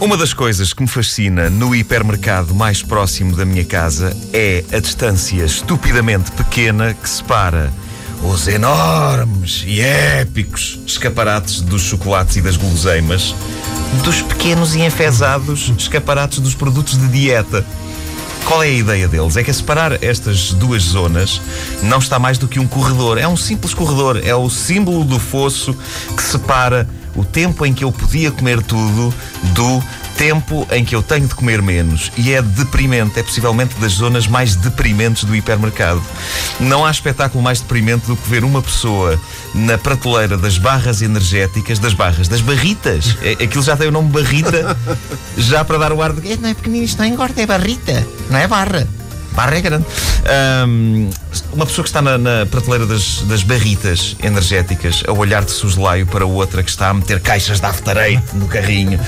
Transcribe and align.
Uma 0.00 0.16
das 0.16 0.32
coisas 0.32 0.72
que 0.72 0.80
me 0.80 0.88
fascina 0.88 1.50
no 1.50 1.74
hipermercado 1.74 2.54
mais 2.54 2.84
próximo 2.84 3.34
da 3.34 3.44
minha 3.44 3.64
casa 3.64 4.16
é 4.32 4.62
a 4.72 4.78
distância 4.78 5.42
estupidamente 5.42 6.30
pequena 6.30 6.94
que 6.94 7.10
separa 7.10 7.72
os 8.22 8.46
enormes 8.46 9.64
e 9.66 9.80
épicos 9.80 10.78
escaparates 10.86 11.60
dos 11.62 11.82
chocolates 11.82 12.36
e 12.36 12.40
das 12.40 12.56
guloseimas 12.56 13.34
dos 14.04 14.22
pequenos 14.22 14.76
e 14.76 14.82
enfesados 14.82 15.72
escaparates 15.76 16.38
dos 16.38 16.54
produtos 16.54 16.96
de 16.96 17.08
dieta. 17.08 17.66
Qual 18.44 18.62
é 18.62 18.66
a 18.66 18.70
ideia 18.70 19.08
deles? 19.08 19.36
É 19.36 19.42
que 19.42 19.50
a 19.50 19.54
separar 19.54 20.02
estas 20.02 20.52
duas 20.52 20.82
zonas 20.84 21.40
não 21.82 21.98
está 21.98 22.20
mais 22.20 22.38
do 22.38 22.46
que 22.46 22.60
um 22.60 22.68
corredor. 22.68 23.18
É 23.18 23.26
um 23.26 23.36
simples 23.36 23.74
corredor. 23.74 24.20
É 24.24 24.34
o 24.34 24.48
símbolo 24.48 25.04
do 25.04 25.18
fosso 25.18 25.76
que 26.16 26.22
separa 26.22 26.88
o 27.18 27.24
tempo 27.24 27.66
em 27.66 27.74
que 27.74 27.82
eu 27.82 27.90
podia 27.90 28.30
comer 28.30 28.62
tudo 28.62 29.12
do 29.54 29.82
tempo 30.16 30.66
em 30.70 30.84
que 30.84 30.94
eu 30.94 31.02
tenho 31.02 31.26
de 31.26 31.34
comer 31.34 31.60
menos. 31.60 32.10
E 32.16 32.32
é 32.32 32.40
deprimente, 32.40 33.18
é 33.18 33.22
possivelmente 33.22 33.74
das 33.76 33.92
zonas 33.92 34.26
mais 34.26 34.54
deprimentes 34.56 35.24
do 35.24 35.34
hipermercado. 35.34 36.02
Não 36.58 36.84
há 36.84 36.90
espetáculo 36.90 37.42
mais 37.42 37.60
deprimente 37.60 38.06
do 38.06 38.16
que 38.16 38.28
ver 38.28 38.44
uma 38.44 38.62
pessoa 38.62 39.20
na 39.54 39.76
prateleira 39.78 40.36
das 40.36 40.58
barras 40.58 41.02
energéticas, 41.02 41.78
das 41.78 41.94
barras, 41.94 42.28
das 42.28 42.40
barritas. 42.40 43.16
É, 43.22 43.32
aquilo 43.44 43.62
já 43.62 43.76
tem 43.76 43.88
o 43.88 43.92
nome 43.92 44.10
barrita, 44.10 44.76
já 45.36 45.64
para 45.64 45.78
dar 45.78 45.92
o 45.92 46.02
ar 46.02 46.12
de. 46.12 46.36
Não 46.36 46.48
é 46.48 46.54
pequenino, 46.54 46.84
isto 46.84 46.98
não 46.98 47.06
engorda, 47.06 47.40
é 47.40 47.46
barrita, 47.46 48.06
não 48.30 48.38
é 48.38 48.46
barra 48.46 48.86
barra 49.38 49.56
é 49.56 49.60
grande. 49.60 49.86
Um, 50.28 51.08
uma 51.54 51.64
pessoa 51.64 51.82
que 51.82 51.88
está 51.88 52.02
na, 52.02 52.18
na 52.18 52.44
prateleira 52.44 52.84
das, 52.84 53.22
das, 53.22 53.42
barritas 53.42 54.14
energéticas 54.22 55.02
a 55.08 55.12
olhar 55.12 55.42
de 55.42 55.50
suslaio 55.50 56.06
para 56.06 56.26
outra 56.26 56.62
que 56.62 56.68
está 56.68 56.90
a 56.90 56.94
meter 56.94 57.20
caixas 57.20 57.60
de 57.60 57.66
after 57.66 57.96
no 58.34 58.46
carrinho. 58.46 59.00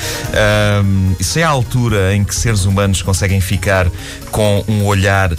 Um, 0.83 1.15
isso 1.21 1.39
é 1.39 1.43
a 1.43 1.49
altura 1.51 2.15
em 2.15 2.25
que 2.25 2.35
seres 2.35 2.65
humanos 2.65 3.03
conseguem 3.03 3.41
ficar 3.41 3.87
com 4.31 4.65
um 4.67 4.87
olhar 4.87 5.31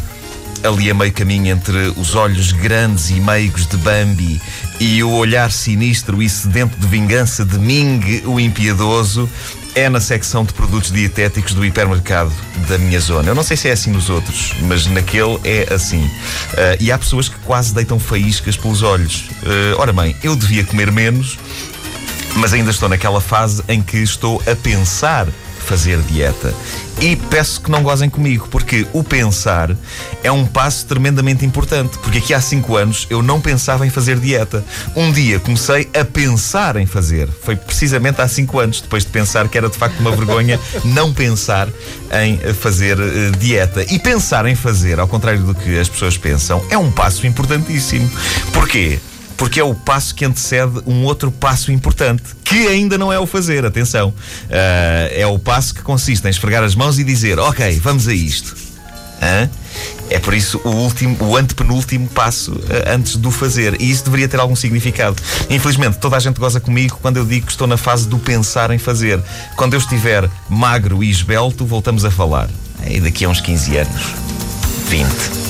ali 0.64 0.92
a 0.92 0.94
meio 0.94 1.12
caminho 1.12 1.48
entre 1.48 1.92
os 1.98 2.14
olhos 2.14 2.52
grandes 2.52 3.10
e 3.10 3.20
meigos 3.20 3.66
de 3.66 3.78
Bambi 3.78 4.40
e 4.80 5.04
o 5.04 5.12
olhar 5.12 5.52
sinistro 5.52 6.22
e 6.22 6.30
sedento 6.30 6.78
de 6.78 6.88
vingança 6.88 7.44
de 7.44 7.58
Ming, 7.58 8.24
o 8.26 8.40
impiedoso, 8.40 9.30
é 9.76 9.90
na 9.90 10.00
secção 10.00 10.44
de 10.44 10.54
produtos 10.54 10.92
dietéticos 10.92 11.54
do 11.54 11.64
hipermercado 11.64 12.32
da 12.68 12.78
minha 12.78 13.00
zona. 13.00 13.30
Eu 13.30 13.36
não 13.36 13.44
sei 13.44 13.56
se 13.56 13.70
é 13.70 13.72
assim 13.72 13.92
nos 13.92 14.10
outros, 14.10 14.54
mas 14.62 14.86
naquele 14.88 15.40
é 15.44 15.74
assim. 15.74 16.04
Uh, 16.04 16.78
e 16.80 16.92
há 16.92 16.98
pessoas 16.98 17.30
que 17.30 17.38
quase 17.40 17.74
deitam 17.74 18.00
faíscas 18.00 18.58
pelos 18.58 18.82
olhos. 18.82 19.30
Uh, 19.44 19.78
ora 19.78 19.94
bem, 19.94 20.16
eu 20.24 20.36
devia 20.36 20.64
comer 20.64 20.92
menos, 20.92 21.38
mas 22.36 22.54
ainda 22.54 22.72
estou 22.72 22.90
naquela 22.90 23.22
fase 23.22 23.64
em 23.68 23.82
que 23.82 23.98
estou 23.98 24.42
a 24.46 24.56
pensar 24.56 25.28
fazer 25.72 26.02
dieta. 26.02 26.54
E 27.00 27.16
peço 27.16 27.62
que 27.62 27.72
não 27.72 27.82
gozem 27.82 28.10
comigo, 28.10 28.46
porque 28.52 28.86
o 28.92 29.02
pensar 29.06 29.74
é 30.22 30.30
um 30.30 30.46
passo 30.46 30.86
tremendamente 30.86 31.46
importante. 31.46 31.98
Porque 32.00 32.18
aqui 32.18 32.34
há 32.34 32.42
cinco 32.42 32.76
anos 32.76 33.08
eu 33.10 33.24
não 33.24 33.40
pensava 33.40 33.88
em 33.88 33.90
fazer 33.90 34.20
dieta. 34.20 34.66
Um 34.98 35.14
dia 35.14 35.40
comecei 35.40 35.90
a 35.98 36.04
pensar 36.04 36.76
em 36.76 36.86
fazer. 36.86 37.30
Foi 37.42 37.56
precisamente 37.56 38.20
há 38.20 38.28
cinco 38.28 38.60
anos, 38.60 38.82
depois 38.82 39.06
de 39.06 39.12
pensar 39.12 39.48
que 39.48 39.58
era 39.58 39.70
de 39.70 39.78
facto 39.78 39.98
uma 40.02 40.12
vergonha 40.12 40.60
não 40.84 41.14
pensar 41.14 41.70
em 42.22 42.38
fazer 42.54 43.00
uh, 43.00 43.32
dieta. 43.40 43.86
E 43.90 43.98
pensar 43.98 44.46
em 44.46 44.56
fazer, 44.56 45.00
ao 45.00 45.08
contrário 45.08 45.42
do 45.42 45.56
que 45.56 45.80
as 45.80 45.88
pessoas 45.88 46.18
pensam, 46.18 46.62
é 46.70 46.78
um 46.78 46.92
passo 46.92 47.26
importantíssimo. 47.26 48.12
Porquê? 48.52 49.00
Porque 49.42 49.60
é 49.60 49.64
o 49.64 49.74
passo 49.74 50.14
que 50.14 50.24
antecede 50.24 50.84
um 50.86 51.04
outro 51.04 51.32
passo 51.32 51.72
importante, 51.72 52.22
que 52.44 52.68
ainda 52.68 52.96
não 52.96 53.12
é 53.12 53.18
o 53.18 53.26
fazer, 53.26 53.66
atenção. 53.66 54.10
Uh, 54.10 55.10
é 55.10 55.26
o 55.26 55.40
passo 55.40 55.74
que 55.74 55.82
consiste 55.82 56.28
em 56.28 56.30
esfregar 56.30 56.64
as 56.64 56.76
mãos 56.76 57.00
e 57.00 57.04
dizer: 57.04 57.40
Ok, 57.40 57.80
vamos 57.80 58.08
a 58.08 58.14
isto. 58.14 58.56
Hã? 59.20 59.50
É 60.12 60.20
por 60.20 60.36
isso 60.36 60.62
o 60.64 60.70
último, 60.70 61.18
o 61.26 61.36
antepenúltimo 61.36 62.08
passo 62.10 62.52
uh, 62.52 62.94
antes 62.94 63.16
do 63.16 63.32
fazer. 63.32 63.82
E 63.82 63.90
isso 63.90 64.04
deveria 64.04 64.28
ter 64.28 64.40
algum 64.40 64.56
significado. 64.56 65.16
Infelizmente, 65.50 65.98
toda 65.98 66.18
a 66.18 66.20
gente 66.20 66.40
goza 66.40 66.60
comigo 66.60 67.00
quando 67.02 67.18
eu 67.18 67.26
digo 67.26 67.48
que 67.48 67.52
estou 67.52 67.66
na 67.66 67.78
fase 67.78 68.08
do 68.08 68.20
pensar 68.20 68.70
em 68.70 68.78
fazer. 68.78 69.20
Quando 69.56 69.74
eu 69.74 69.80
estiver 69.80 70.30
magro 70.48 71.04
e 71.04 71.10
esbelto, 71.10 71.66
voltamos 71.66 72.06
a 72.06 72.12
falar. 72.12 72.48
E 72.88 73.00
daqui 73.00 73.26
a 73.26 73.30
uns 73.30 73.42
15 73.42 73.78
anos. 73.78 74.02
20. 74.88 75.41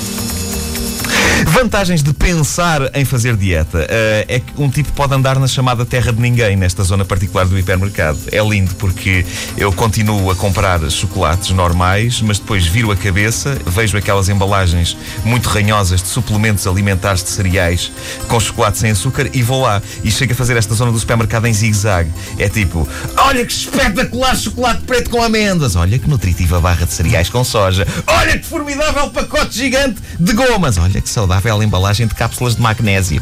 Vantagens 1.48 2.04
de 2.04 2.14
pensar 2.14 2.82
em 2.94 3.04
fazer 3.04 3.36
dieta. 3.36 3.80
Uh, 3.80 4.26
é 4.28 4.40
que 4.40 4.62
um 4.62 4.70
tipo 4.70 4.92
pode 4.92 5.14
andar 5.14 5.40
na 5.40 5.48
chamada 5.48 5.86
terra 5.86 6.14
de 6.14 6.22
ninguém, 6.22 6.56
nesta 6.56 6.84
zona 6.84 7.04
particular 7.04 7.46
do 7.48 7.58
hipermercado. 7.58 8.20
É 8.32 8.42
lindo 8.42 8.76
porque 8.76 9.26
eu 9.58 9.72
continuo 9.72 10.30
a 10.30 10.36
comprar 10.36 10.80
chocolates 10.90 11.50
normais, 11.52 12.22
mas 12.22 12.38
depois 12.38 12.66
viro 12.68 12.92
a 12.92 12.96
cabeça, 12.96 13.58
vejo 13.66 13.98
aquelas 13.98 14.30
embalagens 14.30 14.96
muito 15.24 15.50
ranhosas 15.50 16.02
de 16.02 16.10
suplementos 16.10 16.68
alimentares 16.68 17.24
de 17.24 17.30
cereais 17.30 17.92
com 18.28 18.40
chocolate 18.40 18.78
sem 18.78 18.92
açúcar 18.92 19.28
e 19.34 19.42
vou 19.42 19.64
lá. 19.64 19.82
E 20.04 20.12
chego 20.12 20.34
a 20.34 20.36
fazer 20.36 20.58
esta 20.58 20.76
zona 20.76 20.92
do 20.92 21.00
supermercado 21.00 21.48
em 21.48 21.54
zigue-zague. 21.54 22.12
É 22.38 22.50
tipo: 22.50 22.88
olha 23.18 23.46
que 23.46 23.52
espetacular 23.52 24.36
chocolate 24.36 24.82
preto 24.84 25.10
com 25.10 25.22
amêndoas, 25.22 25.76
olha 25.76 25.98
que 25.98 26.10
nutritiva 26.10 26.60
barra 26.60 26.86
de 26.86 26.94
cereais 26.94 27.30
com 27.30 27.44
soja, 27.44 27.88
olha 28.06 28.38
que 28.38 28.46
formidável 28.46 29.10
pacote 29.10 29.58
gigante 29.58 30.02
de 30.20 30.34
gomas, 30.34 30.78
olha 30.78 31.02
que 31.02 31.10
saudável 31.10 31.31
saudável 31.32 31.64
embalagem 31.64 32.08
de 32.08 32.14
cápsulas 32.14 32.56
de 32.56 32.62
magnésio. 32.62 33.22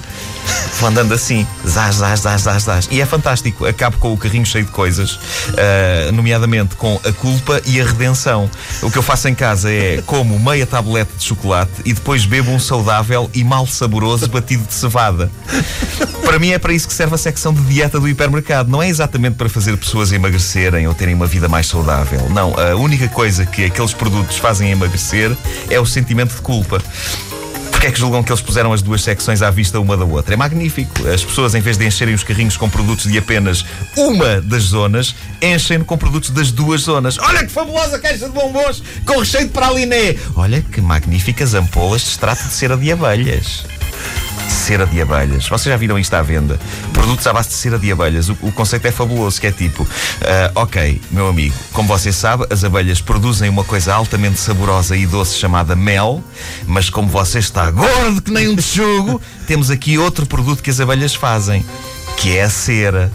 Vou 0.79 0.89
andando 0.89 1.13
assim, 1.13 1.45
zaz, 1.67 1.95
zaz, 1.95 2.21
zaz, 2.21 2.41
zaz, 2.41 2.63
zaz. 2.63 2.87
E 2.89 3.01
é 3.01 3.05
fantástico. 3.05 3.65
Acabo 3.65 3.97
com 3.97 4.13
o 4.13 4.17
carrinho 4.17 4.45
cheio 4.45 4.65
de 4.65 4.71
coisas, 4.71 5.13
uh, 5.13 6.11
nomeadamente 6.13 6.75
com 6.75 6.99
a 7.05 7.11
culpa 7.11 7.61
e 7.65 7.79
a 7.79 7.85
redenção. 7.85 8.49
O 8.81 8.89
que 8.89 8.97
eu 8.97 9.03
faço 9.03 9.27
em 9.27 9.35
casa 9.35 9.71
é 9.71 10.01
como 10.05 10.39
meia 10.39 10.65
tablete 10.65 11.11
de 11.17 11.23
chocolate 11.23 11.71
e 11.85 11.93
depois 11.93 12.25
bebo 12.25 12.51
um 12.51 12.59
saudável 12.59 13.29
e 13.33 13.43
mal 13.43 13.67
saboroso 13.67 14.27
batido 14.27 14.63
de 14.63 14.73
cevada. 14.73 15.29
Para 16.23 16.39
mim 16.39 16.51
é 16.51 16.59
para 16.59 16.73
isso 16.73 16.87
que 16.87 16.93
serve 16.93 17.15
a 17.15 17.17
secção 17.17 17.53
de 17.53 17.61
dieta 17.61 17.99
do 17.99 18.07
hipermercado. 18.07 18.69
Não 18.69 18.81
é 18.81 18.87
exatamente 18.87 19.35
para 19.35 19.49
fazer 19.49 19.75
pessoas 19.77 20.11
emagrecerem 20.11 20.87
ou 20.87 20.93
terem 20.93 21.15
uma 21.15 21.27
vida 21.27 21.49
mais 21.49 21.67
saudável. 21.67 22.29
Não, 22.29 22.53
a 22.57 22.75
única 22.75 23.07
coisa 23.07 23.45
que 23.45 23.65
aqueles 23.65 23.93
produtos 23.93 24.37
fazem 24.37 24.71
emagrecer 24.71 25.35
é 25.69 25.79
o 25.79 25.85
sentimento 25.85 26.35
de 26.35 26.41
culpa. 26.41 26.81
Porquê 27.79 27.87
é 27.87 27.91
que 27.93 27.99
julgam 27.99 28.21
que 28.21 28.29
eles 28.29 28.41
puseram 28.41 28.73
as 28.73 28.81
duas 28.81 29.01
secções 29.01 29.41
à 29.41 29.49
vista 29.49 29.79
uma 29.79 29.95
da 29.95 30.03
outra? 30.03 30.33
É 30.33 30.37
magnífico. 30.37 31.07
As 31.07 31.23
pessoas, 31.23 31.55
em 31.55 31.61
vez 31.61 31.77
de 31.77 31.87
encherem 31.87 32.13
os 32.13 32.25
carrinhos 32.25 32.57
com 32.57 32.69
produtos 32.69 33.09
de 33.09 33.17
apenas 33.17 33.63
uma 33.95 34.41
das 34.41 34.63
zonas, 34.63 35.15
enchem 35.41 35.79
com 35.79 35.97
produtos 35.97 36.31
das 36.31 36.51
duas 36.51 36.81
zonas. 36.81 37.17
Olha 37.17 37.39
que 37.45 37.49
fabulosa 37.49 37.97
caixa 37.97 38.25
de 38.25 38.33
bombons 38.33 38.83
com 39.05 39.19
recheio 39.19 39.45
de 39.45 39.51
praliné. 39.51 40.17
Olha 40.35 40.61
que 40.61 40.81
magníficas 40.81 41.53
ampolas 41.53 42.01
de 42.01 42.09
extrato 42.09 42.43
de 42.49 42.53
cera 42.53 42.75
de 42.75 42.91
abelhas 42.91 43.63
cera 44.69 44.85
de 44.85 45.01
abelhas. 45.01 45.49
Vocês 45.49 45.73
já 45.73 45.77
viram 45.77 45.97
isto 45.97 46.13
à 46.13 46.21
venda? 46.21 46.59
Produtos 46.93 47.25
à 47.25 47.33
base 47.33 47.49
de 47.49 47.55
cera 47.55 47.79
de 47.79 47.91
abelhas. 47.91 48.29
O, 48.29 48.37
o 48.43 48.51
conceito 48.51 48.85
é 48.85 48.91
fabuloso, 48.91 49.41
que 49.41 49.47
é 49.47 49.51
tipo, 49.51 49.81
uh, 49.81 49.87
ok, 50.53 51.01
meu 51.09 51.27
amigo, 51.27 51.55
como 51.73 51.87
você 51.87 52.13
sabe, 52.13 52.45
as 52.51 52.63
abelhas 52.63 53.01
produzem 53.01 53.49
uma 53.49 53.63
coisa 53.63 53.95
altamente 53.95 54.39
saborosa 54.39 54.95
e 54.95 55.07
doce 55.07 55.39
chamada 55.39 55.75
mel, 55.75 56.23
mas 56.67 56.87
como 56.87 57.07
você 57.07 57.39
está 57.39 57.71
gordo 57.71 58.21
que 58.21 58.29
nem 58.29 58.47
um 58.47 58.53
texugo, 58.55 59.19
temos 59.47 59.71
aqui 59.71 59.97
outro 59.97 60.27
produto 60.27 60.61
que 60.61 60.69
as 60.69 60.79
abelhas 60.79 61.15
fazem, 61.15 61.65
que 62.15 62.37
é 62.37 62.43
a 62.43 62.49
cera. 62.49 63.11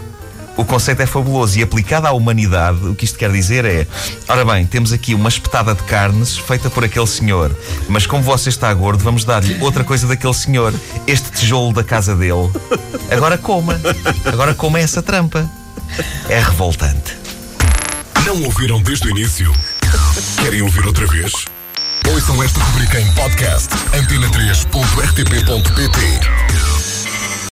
O 0.57 0.63
conceito 0.63 1.01
é 1.01 1.05
fabuloso 1.05 1.59
e 1.59 1.63
aplicado 1.63 2.07
à 2.07 2.11
humanidade, 2.11 2.87
o 2.87 2.95
que 2.95 3.05
isto 3.05 3.17
quer 3.17 3.31
dizer 3.31 3.65
é: 3.65 3.87
ora 4.27 4.45
bem, 4.45 4.65
temos 4.65 4.93
aqui 4.93 5.13
uma 5.13 5.29
espetada 5.29 5.75
de 5.75 5.83
carnes 5.83 6.37
feita 6.37 6.69
por 6.69 6.83
aquele 6.83 7.07
senhor, 7.07 7.55
mas 7.89 8.05
como 8.05 8.23
você 8.23 8.49
está 8.49 8.73
gordo, 8.73 9.03
vamos 9.03 9.25
dar-lhe 9.25 9.61
outra 9.61 9.83
coisa 9.83 10.07
daquele 10.07 10.33
senhor, 10.33 10.73
este 11.05 11.31
tijolo 11.31 11.73
da 11.73 11.83
casa 11.83 12.15
dele. 12.15 12.49
Agora 13.11 13.37
coma, 13.37 13.79
agora 14.25 14.53
coma 14.53 14.79
essa 14.79 15.01
trampa. 15.01 15.49
É 16.29 16.39
revoltante. 16.39 17.17
Não 18.25 18.43
ouviram 18.43 18.81
desde 18.81 19.07
o 19.07 19.11
início? 19.11 19.51
Querem 20.41 20.61
ouvir 20.61 20.85
outra 20.85 21.05
vez? 21.05 21.31
Ouçam 22.07 22.41
esta 22.43 22.59
rubrica 22.59 22.99
em 22.99 23.11
podcast 23.13 23.69
antena3.rtp.pt 23.93 26.84